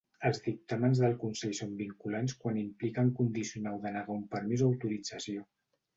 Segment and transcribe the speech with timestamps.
[0.27, 5.47] Els dictàmens del Consell són vinculants quan impliquen condicionar o denegar un permís o autorització.